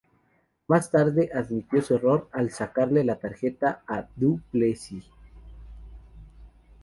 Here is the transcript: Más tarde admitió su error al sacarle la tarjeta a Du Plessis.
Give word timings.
Más 0.67 0.89
tarde 0.89 1.29
admitió 1.31 1.79
su 1.83 1.93
error 1.93 2.27
al 2.31 2.49
sacarle 2.49 3.03
la 3.03 3.17
tarjeta 3.19 3.83
a 3.85 4.07
Du 4.15 4.41
Plessis. 4.51 5.05